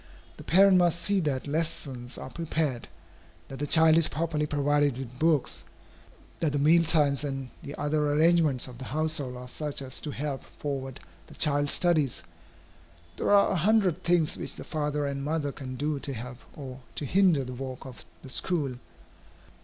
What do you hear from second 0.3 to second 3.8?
The parent must see that lessons are prepared, that the